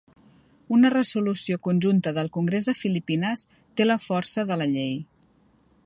[0.77, 3.45] Una resolució conjunta del Congrés de Filipines
[3.79, 4.99] té la força de la llei.